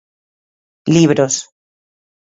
Libros. 0.95 1.35